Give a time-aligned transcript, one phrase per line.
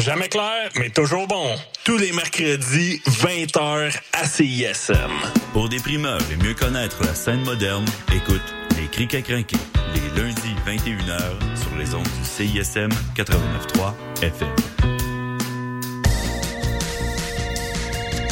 [0.00, 1.54] Jamais clair, mais toujours bon.
[1.84, 5.10] Tous les mercredis, 20h à CISM.
[5.52, 8.40] Pour des primeurs et mieux connaître la scène moderne, écoute
[8.78, 9.58] Les Crics à crinquer,
[9.94, 11.20] les lundis 21h
[11.54, 13.92] sur les ondes du CISM 89.3
[14.22, 14.48] FM.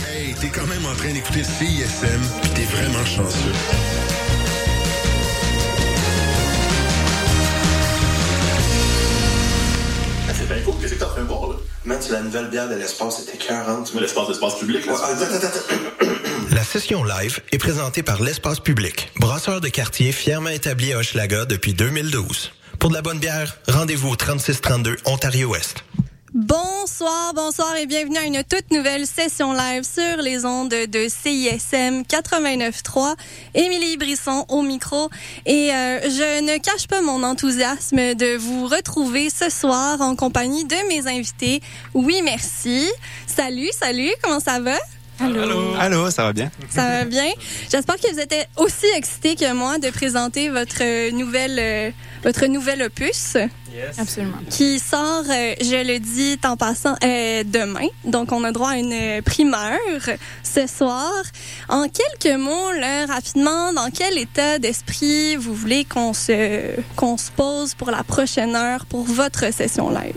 [0.09, 4.18] Hey, t'es quand même en train d'écouter CISM, pis t'es vraiment chanceux.
[11.89, 13.95] Man, c'est la nouvelle bière de l'espace, c'était 40.
[13.95, 14.93] Mais l'espace, l'espace public, là.
[14.93, 16.55] Ouais, attends, attends, attends.
[16.55, 21.47] La session live est présentée par l'Espace Public, brasseur de quartier fièrement établi à Hochelaga
[21.47, 22.53] depuis 2012.
[22.79, 25.83] Pour de la bonne bière, rendez-vous au 3632 Ontario-Ouest.
[26.35, 32.03] Bonsoir, bonsoir et bienvenue à une toute nouvelle session live sur les ondes de CISM
[32.03, 33.15] 89.3.
[33.55, 35.09] Émilie Brisson au micro
[35.47, 40.67] et euh, je ne cache pas mon enthousiasme de vous retrouver ce soir en compagnie
[40.67, 41.63] de mes invités.
[41.95, 42.87] Oui, merci.
[43.27, 44.77] Salut, salut, comment ça va?
[45.21, 45.75] Allô?
[45.79, 46.51] Allô, ça va bien?
[46.71, 47.29] Ça va bien?
[47.71, 51.91] J'espère que vous êtes aussi excités que moi de présenter votre nouvelle, euh,
[52.23, 53.35] votre nouvel opus.
[53.75, 53.99] Yes.
[53.99, 54.39] Absolument.
[54.49, 57.89] Qui sort, euh, je le dis en passant, euh, demain.
[58.05, 59.79] Donc, on a droit à une primeur
[60.43, 61.13] ce soir.
[61.69, 67.31] En quelques mots, là, rapidement, dans quel état d'esprit vous voulez qu'on se, qu'on se
[67.31, 70.15] pose pour la prochaine heure pour votre session live?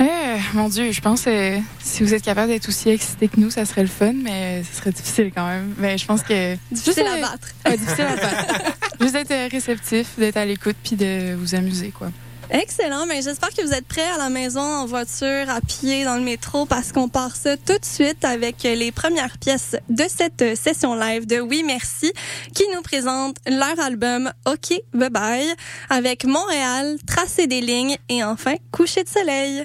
[0.00, 3.50] Euh, mon Dieu, je pense que si vous êtes capable d'être aussi excité que nous,
[3.50, 5.74] ça serait le fun, mais ce serait difficile quand même.
[5.76, 6.56] Mais je pense que.
[6.72, 7.48] Difficile à battre.
[7.66, 8.76] Ouais, difficile à battre.
[9.00, 12.10] Juste d'être réceptif, d'être à l'écoute, puis de vous amuser, quoi.
[12.52, 16.16] Excellent, mais j'espère que vous êtes prêts à la maison, en voiture, à pied, dans
[16.16, 20.58] le métro, parce qu'on part ça tout de suite avec les premières pièces de cette
[20.58, 22.12] session live de Oui Merci,
[22.52, 25.54] qui nous présente leur album OK Bye Bye,
[25.90, 29.64] avec Montréal, Tracer des lignes et enfin Coucher de soleil.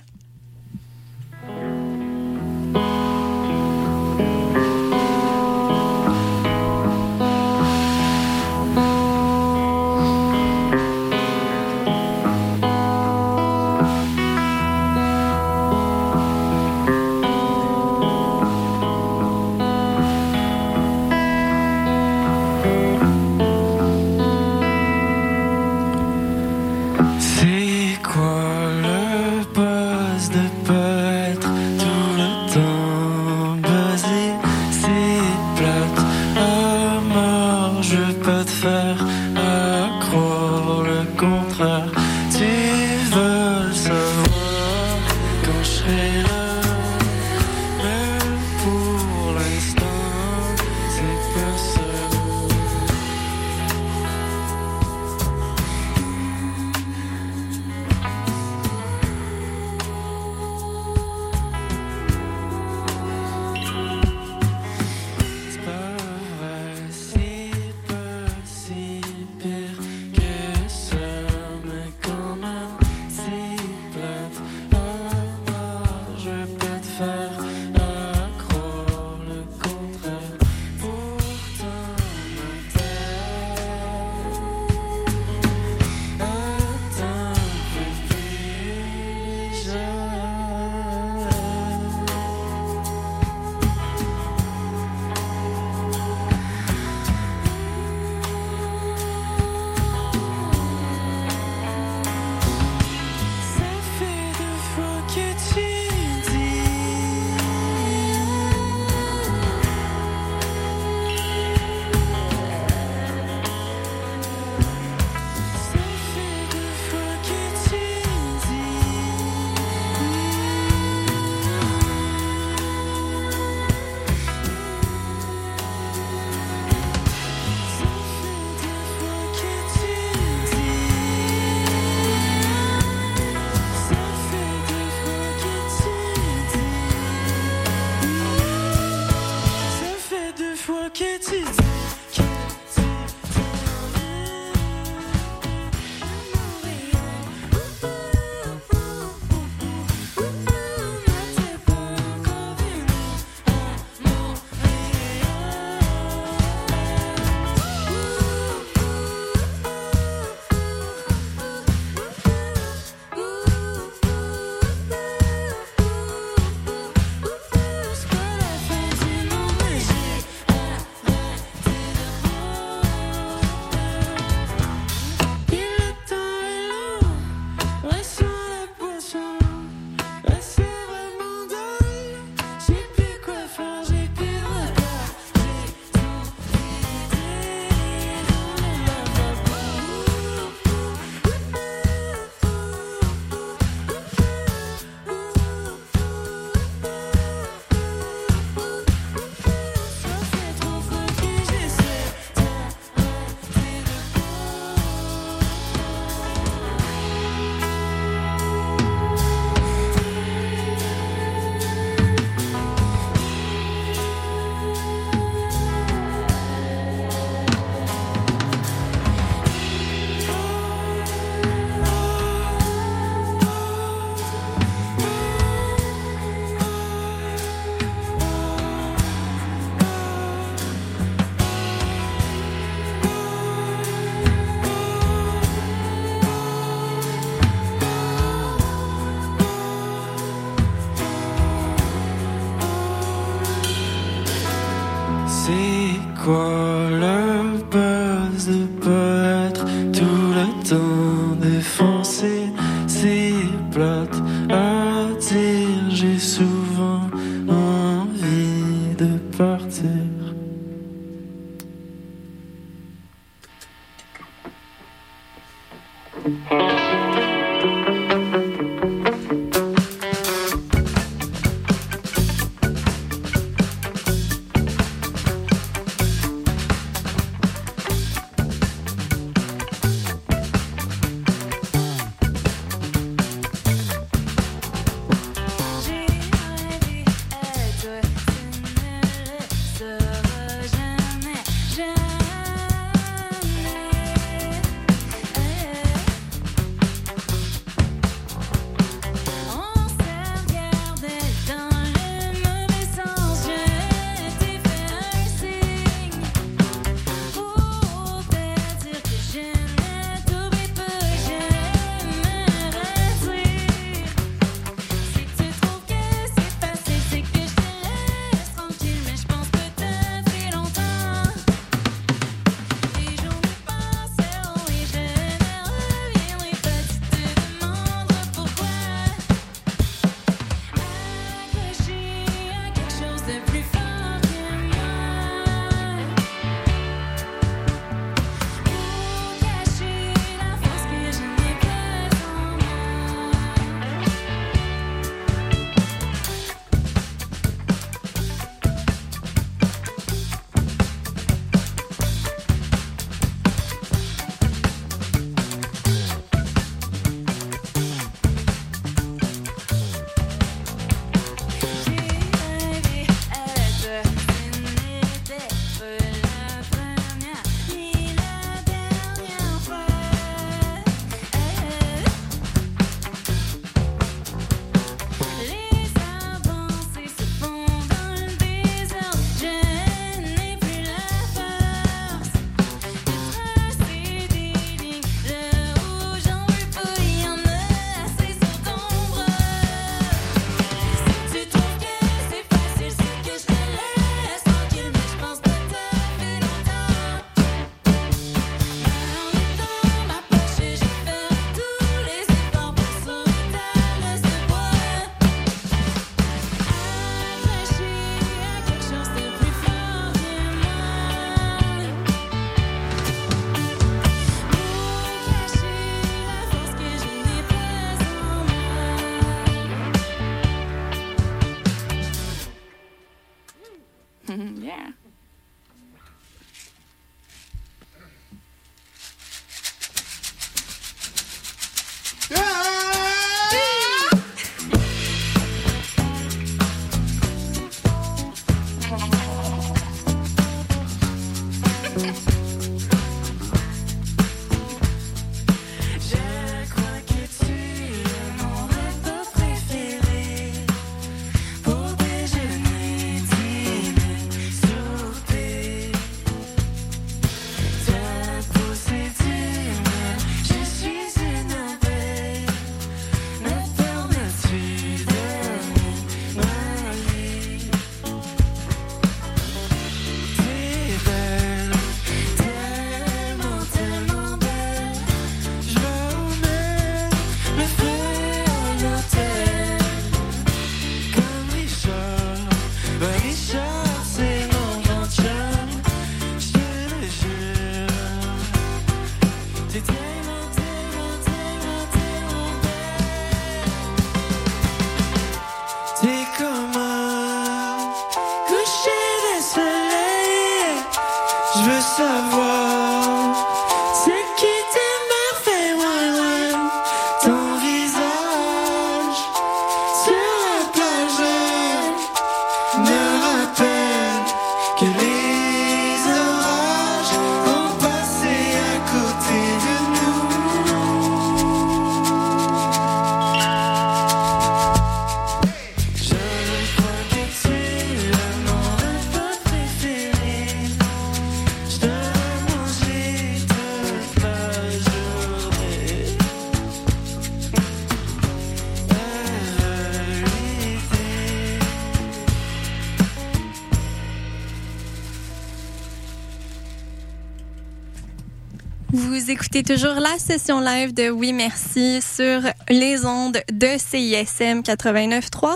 [549.55, 555.55] Écoutez toujours la session live de Oui Merci sur les ondes de CISM 89.3.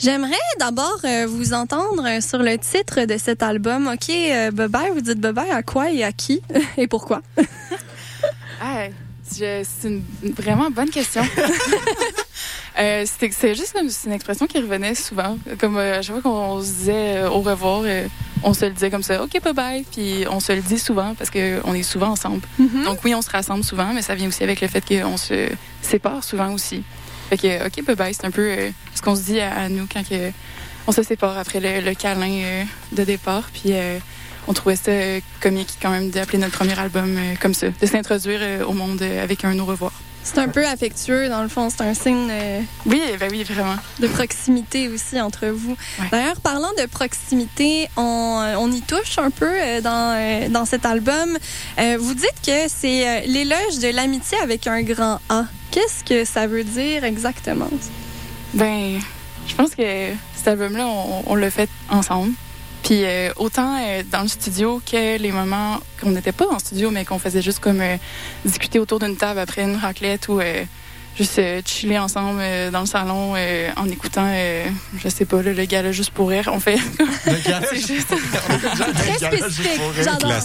[0.00, 3.86] J'aimerais d'abord euh, vous entendre sur le titre de cet album.
[3.86, 6.42] OK, euh, bye-bye, vous dites bye-bye à quoi et à qui
[6.76, 7.22] et pourquoi?
[8.60, 8.86] Ah,
[9.22, 11.22] c'est une vraiment bonne question.
[12.78, 15.38] Euh, c'est juste c'est une expression qui revenait souvent.
[15.58, 17.84] Comme euh, à qu'on se disait au revoir,
[18.48, 19.84] on se le disait comme ça, OK, bye bye.
[19.90, 22.42] Puis on se le dit souvent parce qu'on est souvent ensemble.
[22.84, 25.48] Donc oui, on se rassemble souvent, mais ça vient aussi avec le fait qu'on se
[25.82, 26.82] sépare souvent aussi.
[27.28, 29.68] Fait que OK, bye bye, c'est un peu euh, ce qu'on se dit à, à
[29.68, 30.30] nous quand que
[30.86, 32.62] on se sépare après le, le câlin euh,
[32.92, 33.48] de départ.
[33.52, 33.98] Puis euh,
[34.46, 34.92] on trouvait ça
[35.40, 39.58] comique quand même d'appeler notre premier album comme ça, de s'introduire au monde avec un
[39.58, 39.92] au revoir.
[40.26, 41.70] C'est un peu affectueux, dans le fond.
[41.70, 43.76] C'est un signe euh, Oui, ben oui, vraiment.
[44.00, 45.76] de proximité aussi entre vous.
[46.10, 50.64] D'ailleurs, parlant de proximité, on, euh, on y touche un peu euh, dans, euh, dans
[50.64, 51.38] cet album.
[51.98, 55.44] Vous dites que c'est l'éloge de l'amitié avec un grand A.
[55.70, 57.70] Qu'est-ce que ça veut dire exactement?
[58.52, 58.98] Ben,
[59.46, 62.32] je pense que cet album-là, on, on l'a fait ensemble.
[62.86, 66.92] Puis euh, autant euh, dans le studio que les moments qu'on n'était pas en studio,
[66.92, 67.96] mais qu'on faisait juste comme euh,
[68.44, 70.38] discuter autour d'une table après une raclette ou
[71.16, 74.66] juste euh, chiller ensemble euh, dans le salon euh, en écoutant, euh,
[74.98, 76.50] je sais pas, le gala juste pour rire.
[76.52, 76.76] On fait.
[77.24, 78.08] C'est juste-
[78.94, 79.80] Très spécifique.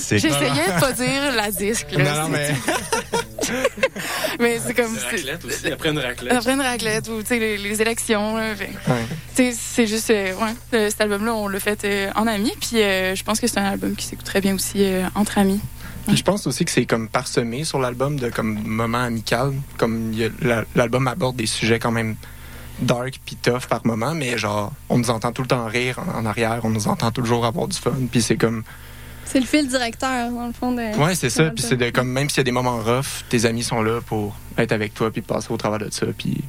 [0.10, 1.88] J'essayais de pas dire la disque.
[1.92, 2.52] là, Non, mais-
[4.40, 4.96] mais c'est comme.
[4.98, 6.34] Raclette aussi, après une raclette.
[6.34, 8.36] Après une raclette ou tu sais, les, les élections.
[8.36, 8.56] Ouais.
[9.28, 12.54] C'est juste, euh, ouais, cet album-là, on l'a fait euh, en amis.
[12.62, 15.38] Puis euh, je pense que c'est un album qui s'écoute très bien aussi euh, entre
[15.38, 15.60] amis.
[16.08, 19.54] Puis je pense aussi que c'est comme parsemé sur l'album de comme moments amicaux.
[19.78, 20.14] Comme
[20.76, 22.16] l'album aborde des sujets quand même
[22.82, 26.22] dark puis tough par moment, mais genre on nous entend tout le temps rire en,
[26.22, 27.94] en arrière, on nous entend toujours avoir du fun.
[28.12, 28.64] Puis c'est comme
[29.26, 30.72] C'est le fil directeur, dans le fond.
[30.72, 31.52] De, ouais c'est ça.
[31.52, 34.02] Puis c'est de comme même s'il y a des moments rough, tes amis sont là
[34.02, 36.08] pour être avec toi puis passer au travers de ça.
[36.18, 36.44] Puis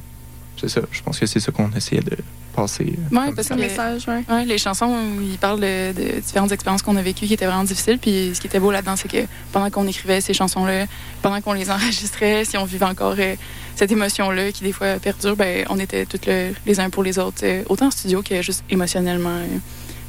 [0.63, 0.81] c'est ça.
[0.91, 2.17] Je pense que c'est ça qu'on essayait de
[2.55, 2.83] passer.
[2.85, 4.23] euh, Ouais, comme parce que message, ouais.
[4.29, 7.63] ouais, les chansons, ils parlent de, de différentes expériences qu'on a vécues qui étaient vraiment
[7.63, 7.99] difficiles.
[7.99, 10.85] Puis ce qui était beau là-dedans, c'est que pendant qu'on écrivait ces chansons-là,
[11.21, 13.35] pendant qu'on les enregistrait, si on vivait encore euh,
[13.75, 17.17] cette émotion-là qui des fois perdure, ben, on était tous le- les uns pour les
[17.19, 19.47] autres, euh, autant en studio que juste émotionnellement euh,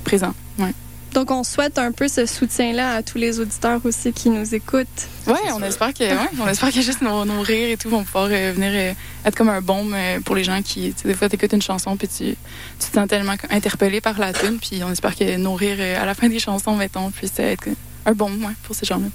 [0.04, 0.34] présents.
[0.58, 0.72] Ouais.
[1.14, 4.88] Donc, on souhaite un peu ce soutien-là à tous les auditeurs aussi qui nous écoutent.
[5.28, 8.28] Ouais, on espère que, ouais, on espère que juste nos, rires et tout vont pouvoir
[8.32, 8.92] euh, venir euh,
[9.24, 11.62] être comme un baume euh, pour les gens qui, tu sais, des fois, t'écoutes une
[11.62, 12.34] chanson puis tu,
[12.80, 16.04] tu te sens tellement interpellé par la tune, puis on espère que nos rires à
[16.04, 17.68] la fin des chansons, mettons, puissent être
[18.06, 19.06] un baume, ouais, pour ces gens-là.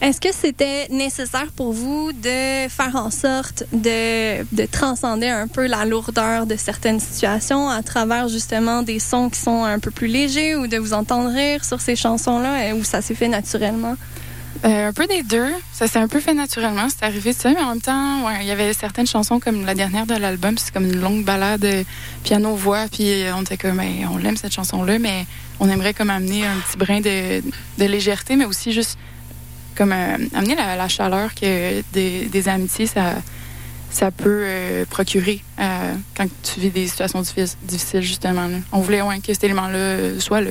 [0.00, 5.66] Est-ce que c'était nécessaire pour vous de faire en sorte de, de transcender un peu
[5.66, 10.06] la lourdeur de certaines situations à travers justement des sons qui sont un peu plus
[10.06, 13.96] légers ou de vous entendre rire sur ces chansons-là euh, ou ça s'est fait naturellement?
[14.64, 15.52] Euh, un peu des deux.
[15.72, 16.86] Ça s'est un peu fait naturellement.
[16.88, 19.64] C'est arrivé de ça, mais en même temps, ouais, il y avait certaines chansons comme
[19.64, 21.82] la dernière de l'album, c'est comme une longue balade euh,
[22.22, 25.26] piano-voix, puis on était comme, Hey, on l'aime cette chanson-là, mais
[25.60, 27.40] on aimerait comme amener un petit brin de,
[27.78, 28.98] de légèreté, mais aussi juste
[29.76, 33.14] comme euh, amener la, la chaleur que des, des amitiés, ça,
[33.90, 38.48] ça peut euh, procurer euh, quand tu vis des situations difficiles, justement.
[38.48, 38.58] là.
[38.72, 40.50] On voulait ouais, que cet élément-là soit là.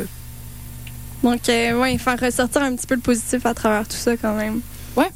[1.23, 4.33] Donc, euh, ouais, faire ressortir un petit peu le positif à travers tout ça quand
[4.35, 4.61] même.
[4.95, 5.09] Ouais.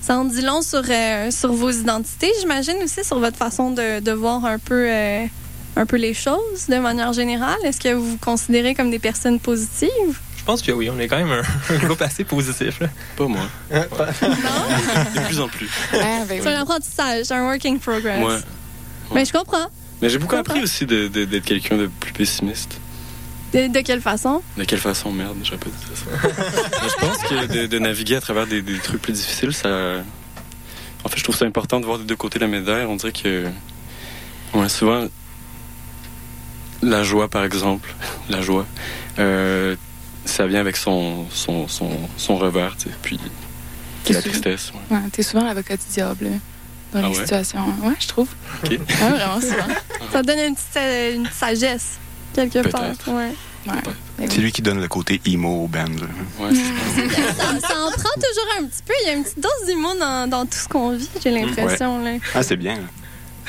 [0.00, 4.00] Ça en dit long sur, euh, sur vos identités, j'imagine aussi sur votre façon de,
[4.00, 5.24] de voir un peu, euh,
[5.76, 7.58] un peu les choses de manière générale?
[7.64, 9.90] Est-ce que vous vous considérez comme des personnes positives?
[10.38, 12.78] Je pense que oui, on est quand même un, un groupe assez positif.
[12.80, 12.88] Là.
[13.16, 13.40] Pas moi.
[13.70, 15.68] De plus en plus.
[15.94, 18.22] Ah, ben C'est un apprentissage, un working progress.
[18.24, 18.38] Ouais.
[19.14, 19.66] Mais je comprends.
[20.02, 22.78] Mais j'ai beaucoup appris aussi de- de- d'être quelqu'un de plus pessimiste.
[23.54, 24.42] De, de quelle façon?
[24.58, 26.28] De quelle façon, merde, j'aurais pas dit ça.
[26.82, 29.68] Mais je pense que de, de naviguer à travers des, des trucs plus difficiles, ça.
[31.04, 32.84] En fait, je trouve ça important de voir les deux côtés de la médaille.
[32.86, 33.46] On dirait que.
[34.52, 35.06] Ouais, souvent.
[36.84, 37.92] La joie, par exemple.
[38.28, 38.66] La joie.
[39.18, 39.76] euh,
[40.24, 42.94] ça vient avec son, son, son, son revers, tu sais.
[43.02, 43.20] Puis.
[44.10, 44.72] la tristesse.
[44.90, 44.96] ouais.
[44.96, 46.30] Ouais, t'es souvent l'avocat du diable là,
[46.92, 47.22] dans Ah les ouais?
[47.22, 47.64] situations.
[47.82, 48.28] Ouais, je trouve.
[48.64, 48.70] Ok.
[48.70, 48.78] Ouais,
[49.10, 49.74] vraiment souvent.
[50.12, 51.98] Ça donne une petite, euh, une sagesse,
[52.34, 52.82] quelque part.
[53.08, 53.32] Ouais.
[54.18, 55.84] C'est lui qui donne le côté emo au band.
[55.84, 56.06] là.
[57.36, 58.92] ça, ça en prend toujours un petit peu.
[59.02, 62.02] Il y a une petite dose d'humour dans, dans tout ce qu'on vit, j'ai l'impression.
[62.04, 62.12] là.
[62.34, 62.78] Ah, c'est bien.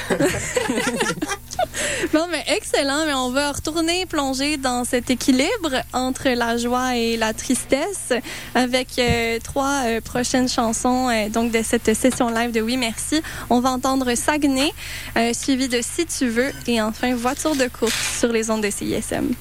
[2.13, 3.05] Bon, mais excellent.
[3.05, 8.13] Mais on va retourner plonger dans cet équilibre entre la joie et la tristesse
[8.53, 13.21] avec euh, trois euh, prochaines chansons euh, donc de cette session live de Oui Merci.
[13.49, 14.71] On va entendre Saguenay,
[15.33, 19.33] suivi de Si tu veux et enfin Voiture de course sur les ondes de CISM.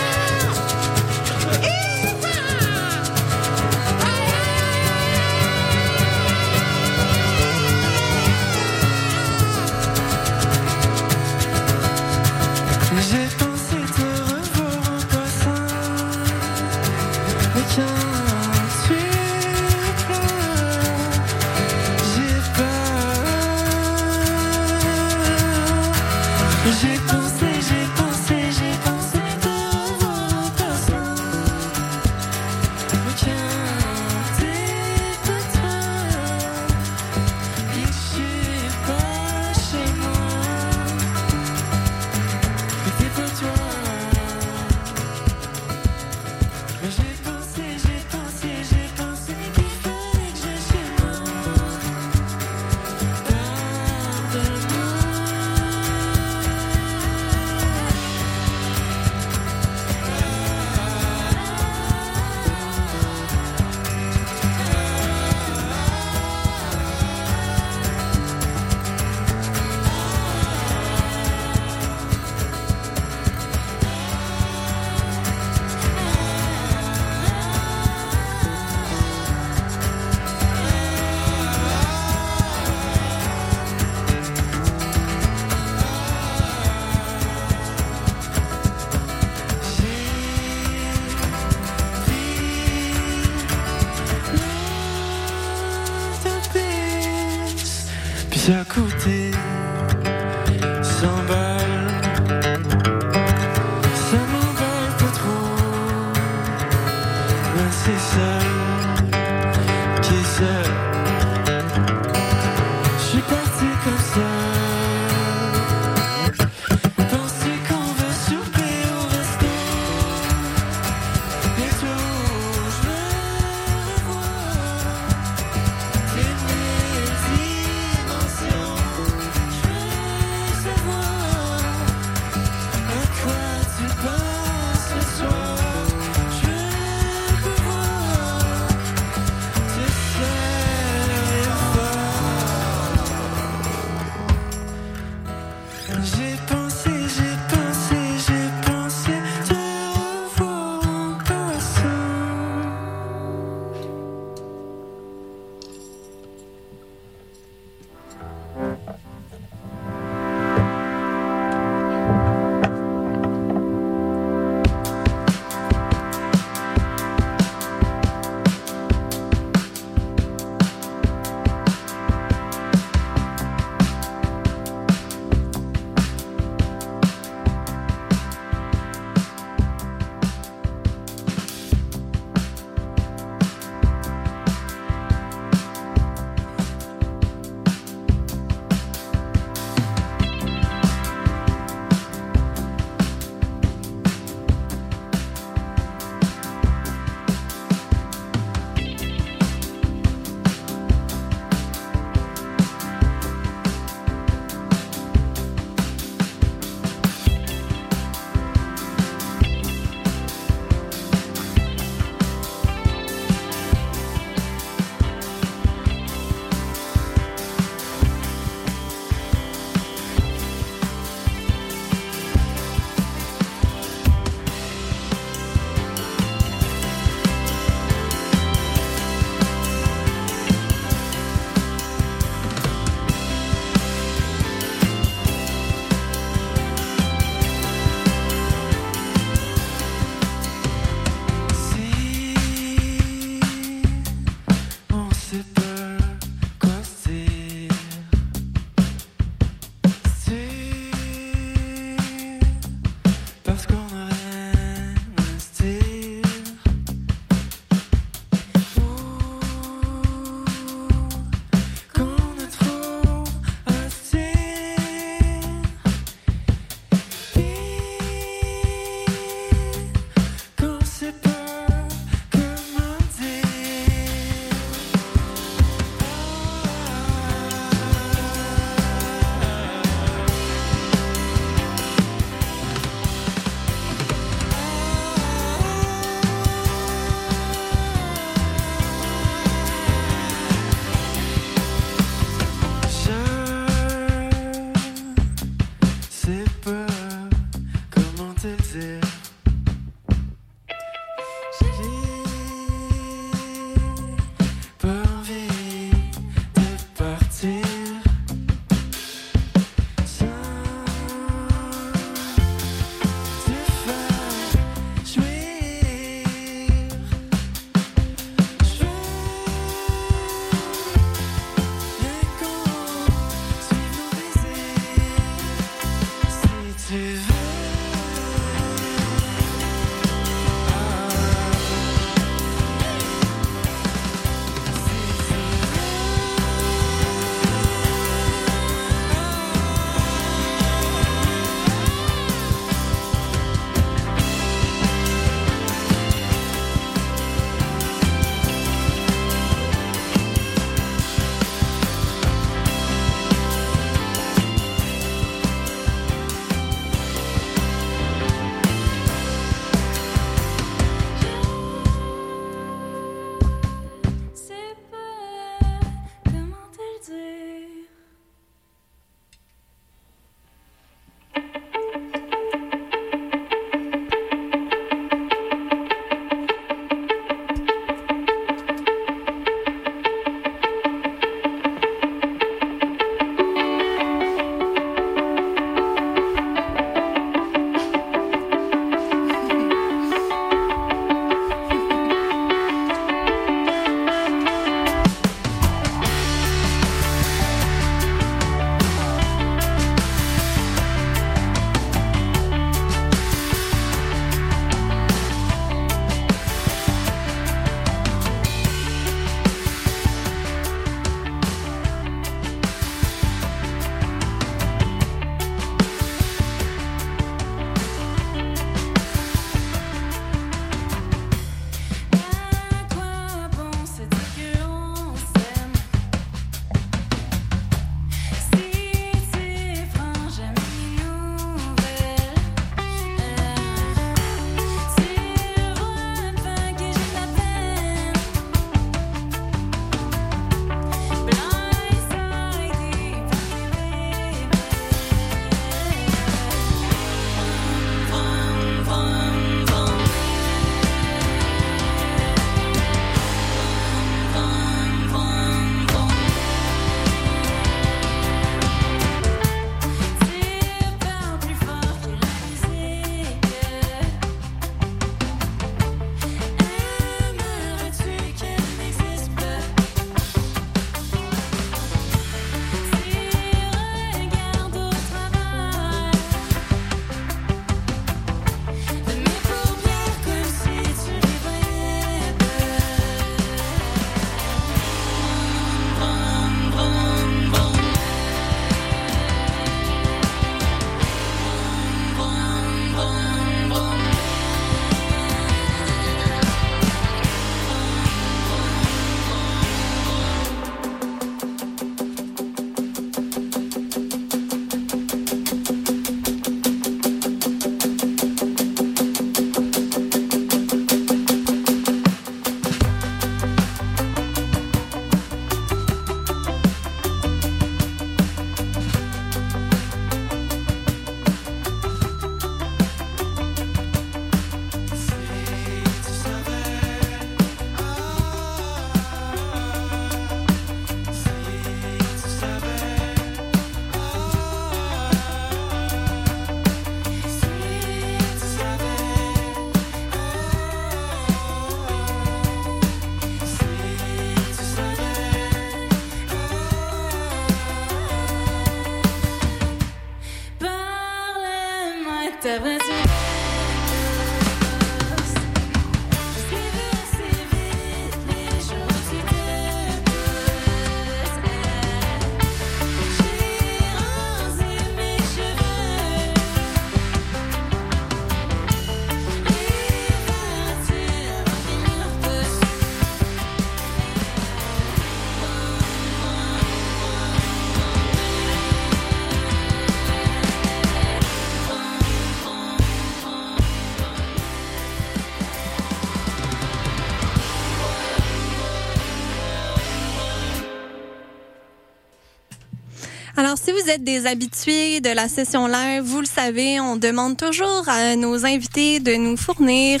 [593.86, 598.16] Vous êtes des habitués de la session live, vous le savez, on demande toujours à
[598.16, 600.00] nos invités de nous fournir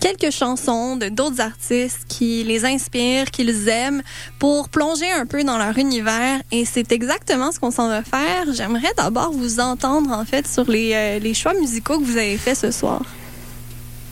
[0.00, 4.02] quelques chansons de d'autres artistes qui les inspirent, qu'ils aiment,
[4.38, 6.40] pour plonger un peu dans leur univers.
[6.52, 8.46] Et c'est exactement ce qu'on s'en va faire.
[8.54, 12.38] J'aimerais d'abord vous entendre, en fait, sur les, euh, les choix musicaux que vous avez
[12.38, 13.02] faits ce soir.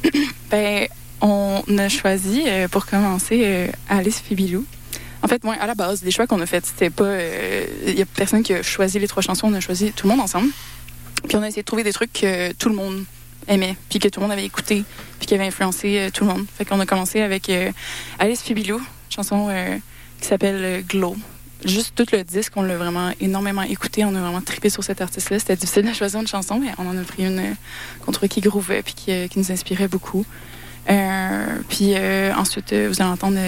[0.50, 0.86] Ben,
[1.22, 4.66] on a choisi, euh, pour commencer, euh, Alice Fibilou.
[5.26, 7.18] En fait, moi, à la base, les choix qu'on a faits, c'était pas.
[7.84, 10.12] Il y a personne qui a choisi les trois chansons, on a choisi tout le
[10.12, 10.50] monde ensemble.
[11.26, 13.02] Puis on a essayé de trouver des trucs que tout le monde
[13.48, 14.84] aimait, puis que tout le monde avait écouté,
[15.18, 16.46] puis qui avait influencé euh, tout le monde.
[16.56, 17.72] Fait qu'on a commencé avec euh,
[18.20, 19.76] Alice Fibilou, chanson euh,
[20.20, 21.16] qui s'appelle euh, Glow.
[21.64, 24.04] Juste tout le disque, on l'a vraiment énormément écouté.
[24.04, 25.38] On a vraiment trippé sur cet artiste-là.
[25.38, 27.54] C'était difficile de choisir une chanson, mais on en a pris une euh,
[28.04, 30.24] qu'on trouvait qui groovait puis euh, qui nous inspirait beaucoup.
[30.88, 33.38] Euh, puis euh, ensuite, euh, vous allez entendre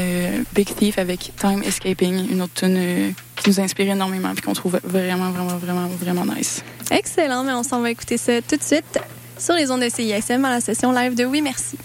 [0.54, 4.80] Big Thief avec Time Escaping, une autre tune qui nous inspire énormément puis qu'on trouve
[4.82, 6.64] vraiment, vraiment, vraiment, vraiment nice.
[6.90, 8.98] Excellent, mais on s'en va écouter ça tout de suite
[9.38, 11.78] sur les ondes de CISM à la session live de Oui Merci.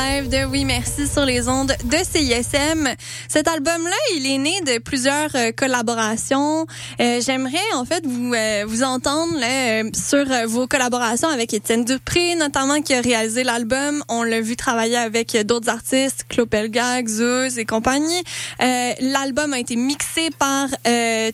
[0.00, 2.88] De Oui Merci sur les ondes de CISM.
[3.28, 6.66] Cet album-là, il est né de plusieurs euh, collaborations.
[7.00, 11.52] Euh, J'aimerais en fait vous euh, vous entendre là, euh, sur euh, vos collaborations avec
[11.52, 14.02] Étienne Dupré, notamment qui a réalisé l'album.
[14.08, 18.22] On l'a vu travailler avec d'autres artistes, Clopelgag, Zouz et compagnie.
[18.58, 20.68] L'album a été mixé par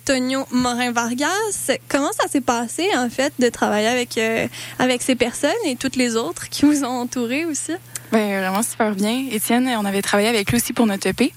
[0.05, 1.77] Tonio Morin-Vargas.
[1.89, 4.19] Comment ça s'est passé en fait de travailler avec
[4.79, 7.73] avec ces personnes et toutes les autres qui vous ont entouré aussi?
[8.17, 9.27] Ben, vraiment super bien.
[9.31, 11.35] Étienne, on avait travaillé avec lui aussi pour notre EP.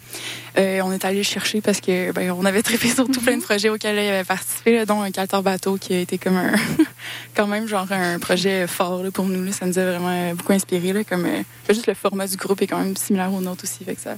[0.57, 3.35] Euh, on est allé le chercher parce que ben, on avait trippé sur tout plein
[3.35, 6.37] de projets auxquels il avait participé, là, dont un Caltor Bateau qui a été comme
[6.37, 6.53] un
[7.35, 9.43] quand même genre un projet fort là, pour nous.
[9.43, 9.51] là.
[9.51, 10.93] Ça nous a vraiment beaucoup inspiré.
[10.93, 13.83] Là, comme euh, juste le format du groupe est quand même similaire au nôtre aussi.
[13.83, 14.15] Fait que ça,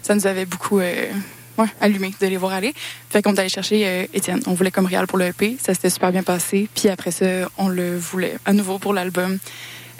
[0.00, 1.12] ça nous avait beaucoup euh,
[1.58, 2.72] ouais, allumé de les voir aller.
[3.10, 4.40] Fait qu'on est allé chercher Étienne.
[4.46, 5.58] On voulait comme réal pour le EP.
[5.62, 6.70] Ça s'était super bien passé.
[6.74, 7.26] Puis après ça,
[7.58, 9.38] on le voulait à nouveau pour l'album.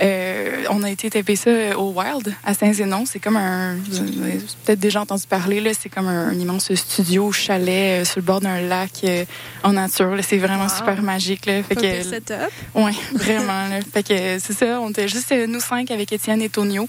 [0.00, 3.04] Euh, on a été tapé ça au Wild à Saint-Zénon.
[3.06, 3.74] C'est comme un.
[3.76, 5.70] Vous avez peut-être déjà entendu parler, là.
[5.78, 9.24] C'est comme un, un immense studio, chalet euh, sur le bord d'un lac euh,
[9.64, 10.14] en nature.
[10.14, 10.22] là.
[10.22, 11.46] C'est vraiment super magique.
[11.46, 11.62] Là.
[11.62, 12.36] Fait que, setup.
[12.74, 13.68] Ouais, vraiment.
[13.68, 13.80] là.
[13.92, 14.80] Fait que c'est ça.
[14.80, 16.88] On était juste euh, nous cinq avec Étienne et Tonio.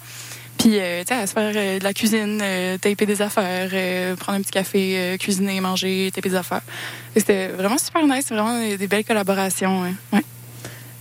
[0.59, 3.69] Puis, euh, tu sais, à se faire euh, de la cuisine, euh, taper des affaires,
[3.71, 6.63] euh, prendre un petit café, euh, cuisiner, manger, taper des affaires.
[7.15, 8.25] C'était vraiment super nice.
[8.27, 9.83] C'est vraiment des, des belles collaborations.
[9.83, 9.93] ouais.
[10.11, 10.23] Ouais.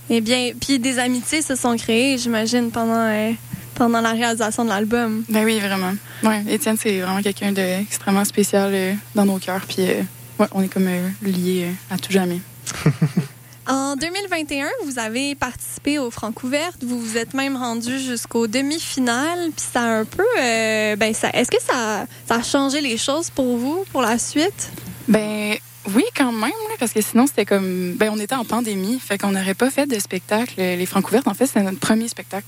[0.09, 3.31] Eh bien, puis des amitiés se sont créées, j'imagine, pendant euh,
[3.75, 5.23] pendant la réalisation de l'album.
[5.29, 5.93] Ben oui, vraiment.
[6.23, 9.61] Ouais, Étienne, c'est vraiment quelqu'un d'extrêmement spécial euh, dans nos cœurs.
[9.67, 10.01] Puis, euh,
[10.39, 10.89] ouais, on est comme
[11.21, 12.39] liés à tout jamais.
[13.67, 16.83] En 2021, vous avez participé au Francouverte.
[16.83, 19.51] Vous vous êtes même rendu jusqu'au demi-finale.
[19.55, 20.25] Puis ça a un peu,
[20.97, 24.71] ben ça, est-ce que ça, ça a changé les choses pour vous pour la suite?
[25.07, 25.55] Ben
[25.95, 27.93] oui, quand même, là, parce que sinon, c'était comme.
[27.93, 30.53] Ben, on était en pandémie, fait qu'on n'aurait pas fait de spectacle.
[30.57, 32.47] Les Francouvertes, en fait, c'était notre premier spectacle.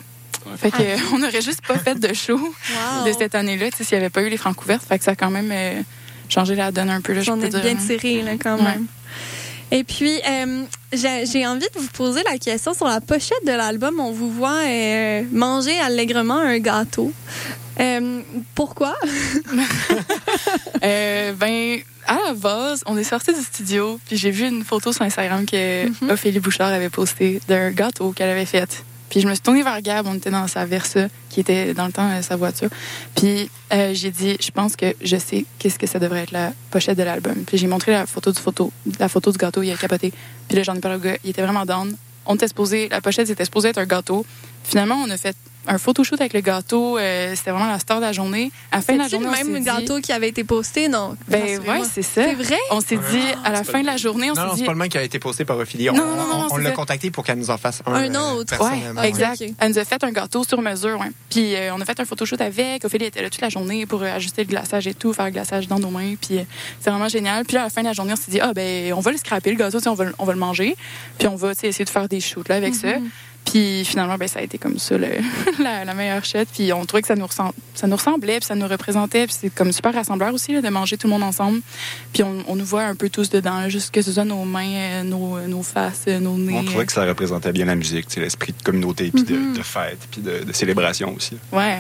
[0.58, 1.00] Fait que, Ah.
[1.14, 3.08] on n'aurait juste pas fait de show Wow.
[3.08, 4.84] de cette année-là, tu sais, s'il n'y avait pas eu les Francouvertes.
[4.88, 5.82] Fait que ça a quand même euh,
[6.30, 8.64] changé la donne un peu, là, On est bien tiré là, quand Ouais.
[8.64, 8.86] même.
[9.74, 13.54] Et puis, euh, j'ai j'ai envie de vous poser la question sur la pochette de
[13.54, 14.00] l'album.
[14.02, 17.14] On vous voit euh, manger allègrement un gâteau.
[17.82, 18.22] Euh,
[18.56, 18.96] pourquoi?
[20.84, 24.92] Euh, ben, à la base, on est sorti du studio, puis j'ai vu une photo
[24.92, 26.10] sur Instagram que Mhm.
[26.10, 28.84] Ophélie Bouchard avait posté d'un gâteau qu'elle avait fait.
[29.10, 31.86] Puis je me suis tournée vers Gab, on était dans sa Versa, qui était dans
[31.86, 32.70] le temps euh, sa voiture.
[33.16, 36.54] Puis euh, j'ai dit, je pense que je sais qu'est-ce que ça devrait être la
[36.72, 37.36] pochette de l'album.
[37.46, 40.14] Puis j'ai montré la photo du photo, la photo du gâteau, il a capoté.
[40.48, 41.96] Puis là j'en ai parlé au gars, il était vraiment down.
[42.26, 44.26] On était supposé, la pochette c'était supposé être un gâteau.
[44.64, 45.36] Finalement, on a fait
[45.68, 46.98] un photoshoot avec le gâteau.
[46.98, 48.52] euh, c'était vraiment la star de la journée.
[48.72, 50.44] À la fin de la journée, le on s'est même dit- gâteau qui avait été
[50.44, 50.88] posté?
[50.88, 51.16] Non.
[51.28, 52.24] ben ouais, c'est ça.
[52.24, 52.58] C'est vrai?
[52.72, 54.66] On s'est dit à la fin de la journée, on Non, non, s'est c'est dit
[54.66, 55.90] pas le même qui a été posté par Ophélie.
[55.90, 57.94] On, Non, non, non, non, on- on l'a contacté pour qu'elle nous en fasse un.
[57.94, 58.56] Un euh, autre.
[58.60, 59.44] Ouais, exact.
[59.60, 61.12] Elle nous a fait un gâteau sur mesure, ouais.
[61.30, 62.84] Puis euh, on a fait un photoshoot avec.
[62.84, 65.32] Ophélie était là toute la journée pour euh, ajuster le glaçage et tout, faire le
[65.32, 66.16] glaçage dans nos mains.
[66.20, 66.44] Puis euh,
[66.80, 67.46] c'est vraiment génial.
[67.46, 69.12] Puis là, à la fin de la journée, on s'est dit, ah ben, on va
[69.12, 70.76] le scraper, le gâteau, on va, le- on va le manger.
[71.20, 72.88] Puis on va essayer de faire des shoots là, avec ça.
[73.46, 75.08] Puis finalement, ben, ça a été comme ça le-
[75.64, 76.48] la, la meilleure chute.
[76.54, 79.26] Puis on trouvait que ça nous, ressem- ça nous ressemblait, puis ça nous représentait.
[79.28, 81.62] Puis c'est comme super rassembleur aussi là, de manger tout le monde ensemble.
[82.14, 84.46] Puis on, on nous voit un peu tous dedans, là, juste que ce soit nos
[84.46, 86.54] mains, euh, nos, nos faces, euh, nos nez.
[86.58, 89.58] On trouvait que ça représentait bien la musique, tu sais, l'esprit de communauté, puis de,
[89.58, 91.38] de fête, puis de, de célébration aussi.
[91.52, 91.80] Ouais.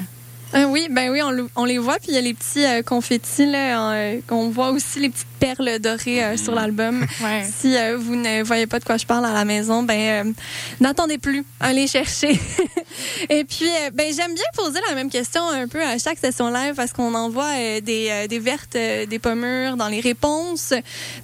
[0.53, 2.66] Ah oui, ben oui, on, le- on les voit, puis il y a les petits
[2.66, 7.05] euh, confettis, là, euh, qu'on voit aussi les petites perles dorées euh, sur l'album.
[7.21, 7.43] Ouais.
[7.43, 10.31] Si euh, vous ne voyez pas de quoi je parle à la maison, ben euh,
[10.79, 12.39] n'attendez plus, allez chercher.
[13.29, 16.49] Et puis, euh, ben j'aime bien poser la même question un peu à chaque session
[16.49, 20.73] live parce qu'on envoie euh, des, euh, des vertes, euh, des pommures dans les réponses.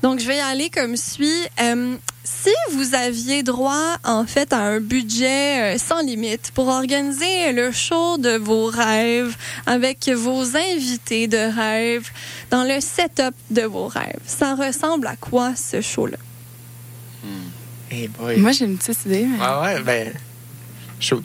[0.02, 1.44] Donc, je vais y aller comme suit.
[1.62, 7.72] Euh, si vous aviez droit, en fait, à un budget sans limite pour organiser le
[7.72, 9.34] show de vos rêves
[9.66, 12.10] avec vos invités de rêve
[12.52, 16.18] dans le setup de vos rêves, ça ressemble à quoi ce show-là?
[17.90, 18.38] Hey boy.
[18.38, 19.26] Moi, j'ai une petite idée.
[19.26, 20.14] mais- Ah ouais, ben.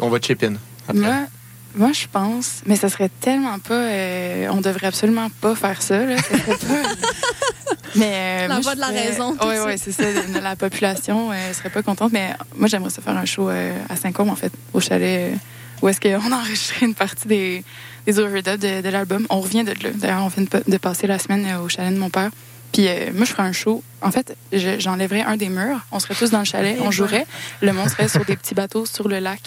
[0.00, 0.54] on va chip in.
[0.88, 0.94] après.
[1.00, 1.26] Moi,
[1.74, 3.74] moi, je pense, mais ça serait tellement pas.
[3.74, 6.04] euh, on devrait absolument pas faire ça.
[6.04, 6.94] Là, ça serait pas-
[7.96, 8.12] mais
[8.44, 9.64] euh, La moi, voix de la ferais- raison, ça.
[9.64, 10.04] ouais, c'est ça.
[10.40, 12.12] La population euh, serait pas contente.
[12.12, 15.36] Mais moi, j'aimerais ça faire un show euh, à Saint-Côme, en fait, au chalet, euh,
[15.82, 17.64] où est-ce qu'on a enregistré une partie des,
[18.06, 19.26] des overdubs de, de l'album.
[19.30, 19.90] On revient de là.
[19.94, 22.30] D'ailleurs, on vient de, pa- de passer la semaine au chalet de mon père.
[22.72, 23.82] Puis euh, moi, je ferais un show.
[24.00, 25.80] En fait, je- j'enlèverais un des murs.
[25.92, 26.78] On serait tous dans le chalet.
[26.80, 27.26] On jouerait.
[27.60, 29.40] Le monde serait sur des petits bateaux sur le lac.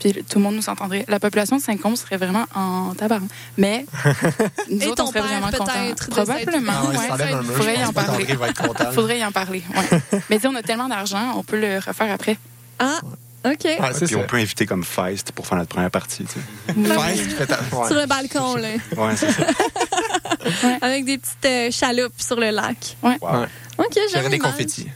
[0.00, 1.04] Puis tout le monde nous entendrait.
[1.06, 3.20] La population de Saint-Côme serait vraiment en tabac.
[3.56, 3.86] Mais
[4.70, 5.72] nous Et autres, ton on serait vraiment contents.
[6.10, 6.72] Probablement.
[6.88, 7.34] Ouais, ouais.
[7.42, 8.18] mur, Faudrait y en parler.
[8.24, 8.90] qu'André va être content.
[8.92, 9.62] Faudrait y en parler.
[9.76, 10.20] ouais.
[10.30, 12.36] Mais sais, on a tellement d'argent, on peut le refaire après.
[12.80, 12.98] Ah,
[13.44, 13.66] OK.
[14.06, 16.24] Puis on peut inviter comme Feist pour faire notre première partie.
[16.24, 16.94] tu sais.
[16.94, 17.86] Feist, fait ta- ouais.
[17.88, 18.68] Sur le balcon, là.
[18.96, 19.46] Ouais, c'est ça.
[20.82, 22.96] Avec des petites euh, chaloupes sur le lac.
[23.02, 23.18] Ouais.
[23.20, 23.46] Ouais.
[23.78, 24.88] OK, j'aime des confettis.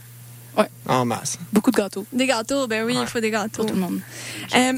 [0.57, 0.69] Ouais.
[0.87, 1.37] En masse.
[1.53, 2.05] Beaucoup de gâteaux.
[2.11, 3.63] Des gâteaux, ben oui, il faut des gâteaux.
[3.63, 3.99] Pour tout le monde.
[4.55, 4.73] Euh.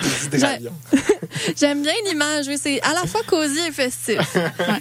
[1.56, 4.18] J'aime bien l'image, oui, c'est à la fois cosy et festif.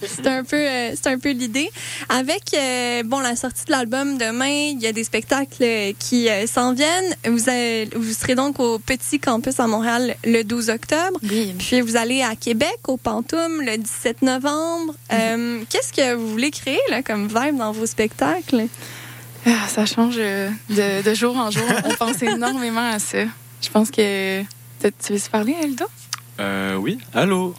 [0.07, 1.69] c'est un peu, euh, c'est un peu l'idée.
[2.09, 6.29] Avec euh, bon la sortie de l'album demain, il y a des spectacles euh, qui
[6.29, 7.15] euh, s'en viennent.
[7.25, 7.39] Vous,
[7.95, 11.19] vous serez donc au Petit Campus à Montréal le 12 octobre.
[11.57, 14.93] Puis vous allez à Québec au Pantoum le 17 novembre.
[15.11, 18.67] Euh, Qu'est-ce que vous voulez créer là, comme vibe dans vos spectacles?
[19.45, 21.63] Ah, ça change euh, de, de jour en jour.
[21.85, 23.23] On pense énormément à ça.
[23.61, 24.41] Je pense que.
[24.81, 25.85] Tu tu veux se parler, Elda?
[26.39, 27.53] Euh, oui, allô?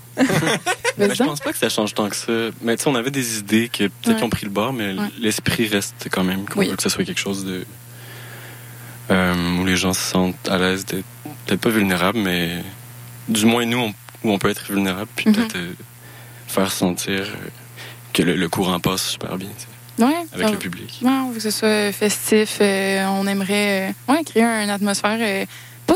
[0.97, 2.33] mais je pense pas que ça change tant que ça.
[2.63, 4.15] Mais tu sais, on avait des idées que peut-être Ouais.
[4.15, 5.09] qu'ils ont pris le bord, mais Ouais.
[5.19, 6.69] l'esprit reste quand même qu'on Oui.
[6.69, 7.65] veut que ce soit quelque chose de.
[9.11, 11.05] euh, où les gens se sentent à l'aise d'être
[11.47, 12.63] peut-être pas vulnérables, mais
[13.29, 15.35] du moins nous, on- où on peut être vulnérable, puis Mhm.
[15.35, 15.73] peut-être euh,
[16.47, 17.27] faire sentir
[18.13, 19.69] que le, le courant passe super bien tu sais,
[19.99, 20.15] Ouais.
[20.33, 21.01] avec ça- le public.
[21.03, 22.59] Ouais, on veut que ce soit festif.
[22.61, 25.19] euh, on aimerait euh, ouais, créer une atmosphère.
[25.21, 25.45] euh,
[25.87, 25.95] pas,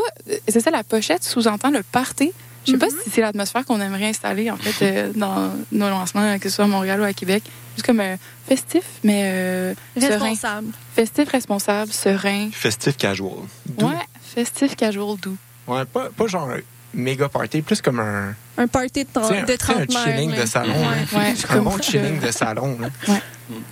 [0.49, 2.33] c'est ça, la pochette sous-entend le party.
[2.67, 6.39] Je sais pas si c'est l'atmosphère qu'on aimerait installer, en fait, euh, dans nos lancements,
[6.39, 7.43] que ce soit à Montréal ou à Québec.
[7.77, 8.17] Juste comme euh,
[8.49, 10.19] festif, mais euh, serein.
[10.31, 10.69] Responsable.
[10.97, 12.49] Festif, responsable, serein.
[12.53, 13.33] Festif casual.
[13.81, 13.93] Ouais,
[14.35, 15.37] festif, casual, doux.
[15.67, 16.49] Ouais, pas, pas genre
[16.95, 18.35] méga party, plus comme un.
[18.57, 20.41] Un party de, sais, un- de un chilling là.
[20.43, 20.73] de salon.
[20.75, 20.85] Ouais.
[21.13, 21.19] hein.
[21.19, 22.79] Ouais, un bon chilling de salon.
[22.81, 22.89] Là.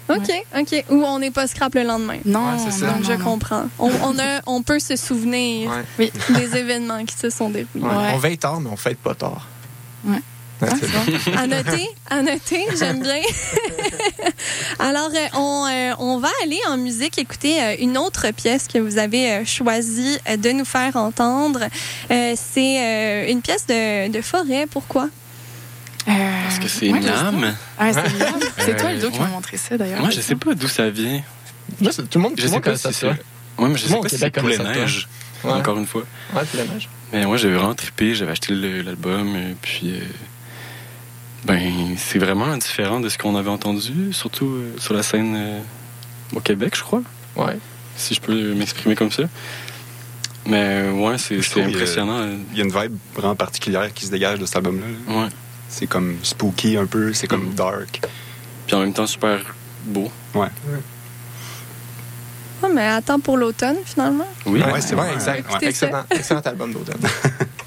[0.09, 0.85] OK, OK.
[0.91, 2.19] Ou on n'est pas scrap le lendemain.
[2.25, 2.87] Non, Ouais, c'est ça.
[2.89, 3.25] Donc, non, je non.
[3.25, 3.65] comprends.
[3.79, 6.11] On, on, a, on peut se souvenir Ouais.
[6.31, 7.85] des événements qui se sont déroulés.
[7.85, 8.11] Ouais.
[8.15, 9.47] On veille tard, mais on fête pas tard.
[10.05, 10.21] Ouais.
[10.63, 11.37] Bon.
[11.37, 13.21] À noter, à noter, j'aime bien.
[14.79, 18.79] Alors, euh, on, euh, on va aller en musique écouter euh, une autre pièce que
[18.79, 21.61] vous avez euh, choisi euh, de nous faire entendre.
[22.11, 24.67] Euh, C'est euh, une pièce de, de forêt.
[24.71, 25.09] Pourquoi?
[26.07, 27.55] Parce que c'est ouais, Miam.
[27.79, 28.35] Ah, c'est Miam.
[28.59, 29.25] C'est toi, Euh, Eldo, qui ouais.
[29.25, 30.01] m'a montré ça, d'ailleurs.
[30.01, 31.23] Moi, je sais pas d'où ça vient.
[31.81, 32.93] Là, tout le monde, Je sais pas si ça.
[32.93, 33.07] c'est.
[33.07, 33.17] toi.
[33.59, 34.59] Ouais, mais je sais pas si c'est Poulet.
[34.59, 35.09] Neige.
[35.45, 35.53] Ouais.
[35.53, 36.03] Encore une fois.
[36.35, 36.89] Ouais, la neige.
[37.13, 38.15] Mais moi, j'avais vraiment trippé.
[38.15, 39.37] J'avais acheté l'album.
[39.61, 40.05] Puis, euh,
[41.45, 45.61] ben, c'est vraiment différent de ce qu'on avait entendu, surtout euh, sur la scène euh,
[46.37, 47.03] au Québec, je crois.
[47.37, 47.59] Ouais.
[47.97, 49.25] Si je peux m'exprimer comme ça.
[50.47, 52.27] Mais euh, ouais, c'est il y impressionnant.
[52.53, 54.87] Il y a une vibe vraiment particulière qui se dégage de cet album-là.
[54.87, 55.23] là.
[55.25, 55.29] Ouais.
[55.69, 58.01] C'est comme spooky un peu, c'est comme dark.
[58.67, 59.39] Puis en même temps, super
[59.85, 60.11] beau.
[60.35, 60.49] Ouais.
[62.63, 64.29] Ah, mais attends pour l'automne, finalement.
[64.47, 65.45] Oui, Ouais, c'est vrai, exact.
[65.63, 67.01] Excellent, excellent album d'automne.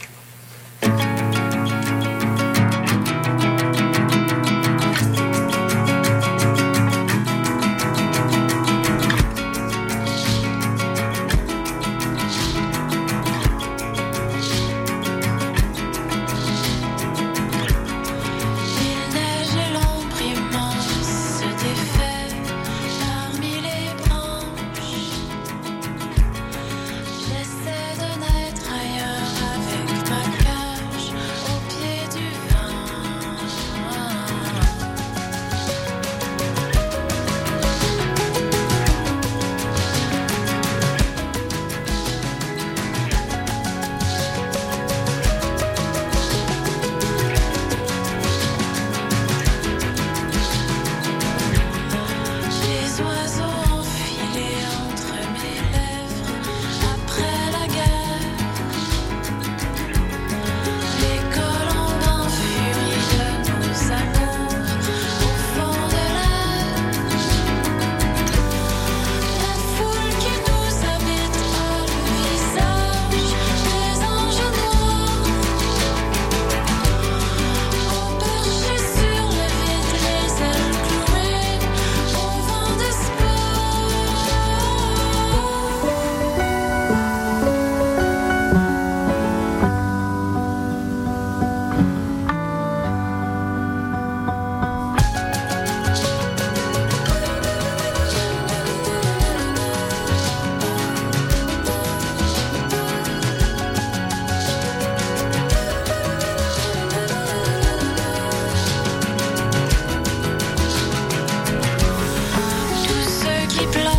[113.55, 113.94] Tous ceux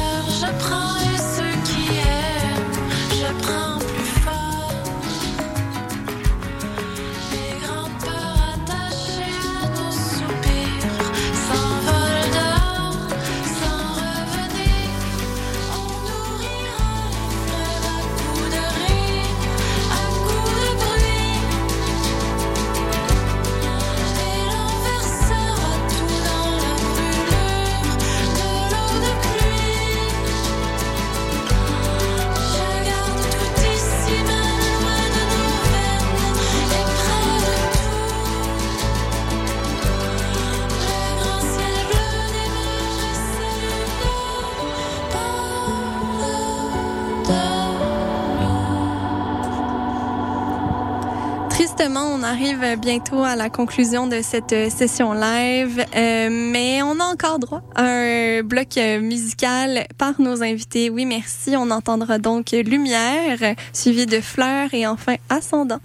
[52.37, 57.39] arrive bientôt à la conclusion de cette euh, session live, euh, mais on a encore
[57.39, 60.91] droit à un bloc euh, musical par nos invités.
[60.91, 61.57] Oui, merci.
[61.57, 63.39] On entendra donc Lumière,
[63.73, 65.81] suivi de Fleurs et enfin Ascendant.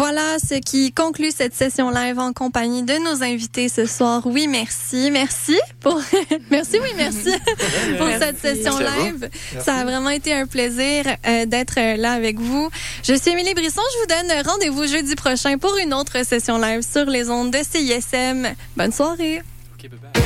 [0.00, 4.22] Voilà ce qui conclut cette session live en compagnie de nos invités ce soir.
[4.24, 5.10] Oui, merci.
[5.10, 6.00] Merci pour,
[6.50, 7.30] merci, oui, merci
[7.98, 8.24] pour Merci.
[8.24, 9.28] cette session live.
[9.62, 12.70] Ça a vraiment été un plaisir euh, d'être euh, là avec vous.
[13.04, 13.82] Je suis Émilie Brisson.
[13.92, 17.58] Je vous donne rendez-vous jeudi prochain pour une autre session live sur les ondes de
[17.58, 18.54] CISM.
[18.78, 19.42] Bonne soirée.
[19.82, 20.19] Yo,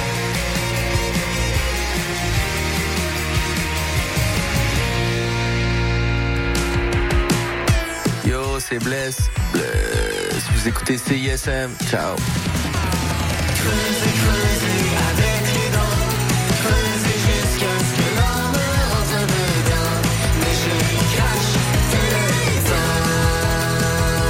[8.69, 9.17] c'est Bless.
[9.53, 10.43] Bless.
[10.55, 11.71] Vous écoutez CISM.
[11.91, 12.17] Ciao.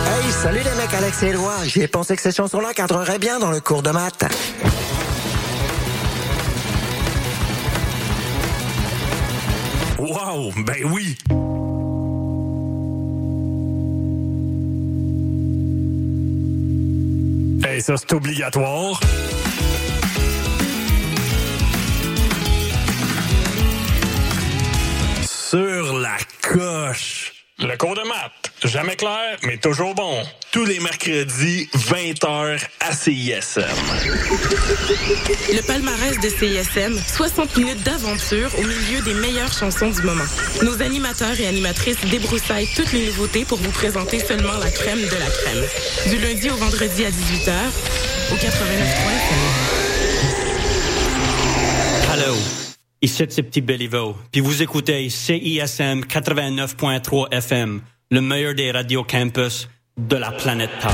[0.06, 1.54] Hey, salut les mecs, Alex et Éloi.
[1.64, 4.24] J'ai pensé que ces chansons-là cadreraient bien dans le cours de maths.
[9.98, 11.16] Wow, ben oui!
[17.84, 18.98] Ça, c'est obligatoire.
[25.22, 27.23] Sur la coche.
[27.60, 30.20] Le cours de maths, jamais clair, mais toujours bon.
[30.50, 33.62] Tous les mercredis, 20h à CISM.
[35.52, 40.24] Le palmarès de CISM, 60 minutes d'aventure au milieu des meilleures chansons du moment.
[40.62, 45.16] Nos animateurs et animatrices débroussaillent toutes les nouveautés pour vous présenter seulement la crème de
[45.16, 45.64] la crème.
[46.08, 47.52] Du lundi au vendredi à 18h,
[48.32, 48.44] au 89.3
[52.12, 52.34] Hello,
[53.02, 57.80] ici c'est Petit Béliveau, puis vous écoutez CISM 89.3 FM,
[58.10, 60.90] le meilleur des radios campus de la planète Terre.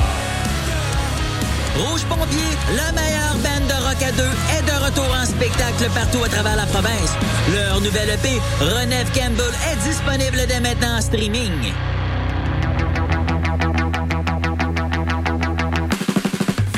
[1.76, 2.38] Rouge Pompier,
[2.76, 6.56] la meilleure bande de rock à deux, est de retour en spectacle partout à travers
[6.56, 7.16] la province.
[7.54, 11.72] Leur nouvelle EP, Renève Campbell, est disponible dès maintenant en streaming.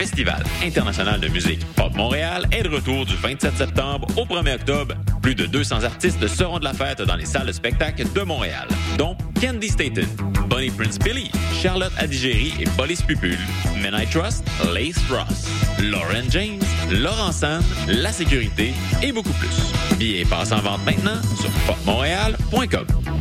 [0.03, 4.97] Festival international de musique Pop Montréal est de retour du 27 septembre au 1er octobre.
[5.23, 8.67] Plus de 200 artistes seront de la fête dans les salles de spectacle de Montréal,
[8.99, 10.09] dont Candy Staten,
[10.49, 11.31] Bonnie Prince Billy,
[11.63, 13.39] Charlotte Adigéry et Police Pupul,
[13.81, 14.45] Men I Trust,
[14.75, 15.47] Lace Ross,
[15.81, 16.59] Lauren James,
[16.91, 18.75] Laurent Sand, La Sécurité
[19.05, 19.99] et beaucoup plus.
[19.99, 23.12] Billets passent en vente maintenant sur popmontréal.com.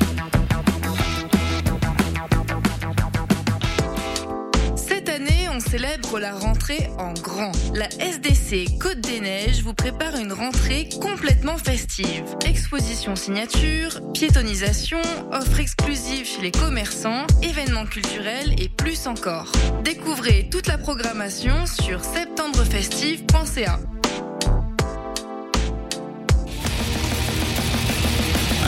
[5.72, 7.54] célèbre la rentrée en grand.
[7.74, 12.26] La SDC Côte des Neiges vous prépare une rentrée complètement festive.
[12.46, 15.00] Exposition signature, piétonisation,
[15.32, 19.50] offres exclusives chez les commerçants, événements culturels et plus encore.
[19.86, 23.80] Découvrez toute la programmation sur septembrefestive.ca.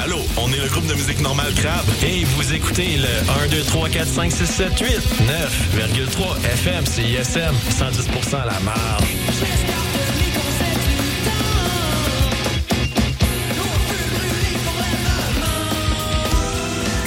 [0.03, 3.63] Allô, on est le groupe de musique normale Crabe et vous écoutez le 1, 2,
[3.63, 4.87] 3, 4, 5, 6, 7, 8,
[5.77, 9.03] 9,3 FM, CISM, 110% à la marge.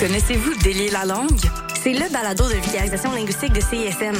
[0.01, 1.29] Connaissez-vous Délier la langue?
[1.83, 4.17] C'est le balado de vulgarisation linguistique de CISM.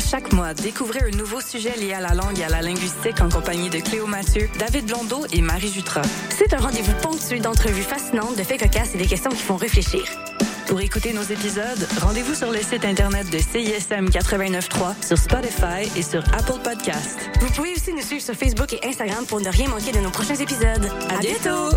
[0.00, 3.20] À chaque mois, découvrez un nouveau sujet lié à la langue et à la linguistique
[3.20, 6.00] en compagnie de Cléo Mathieu, David Blondeau et Marie Jutra.
[6.30, 10.00] C'est un rendez-vous ponctué d'entrevues fascinantes, de faits cocasses et des questions qui font réfléchir.
[10.68, 16.02] Pour écouter nos épisodes, rendez-vous sur le site internet de CISM 89.3, sur Spotify et
[16.02, 17.18] sur Apple Podcast.
[17.42, 20.10] Vous pouvez aussi nous suivre sur Facebook et Instagram pour ne rien manquer de nos
[20.10, 20.90] prochains épisodes.
[21.10, 21.76] À, bientôt!